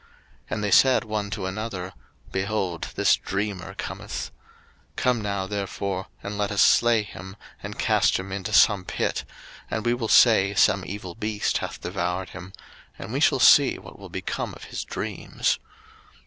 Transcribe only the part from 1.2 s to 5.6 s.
to another, Behold, this dreamer cometh. 01:037:020 Come now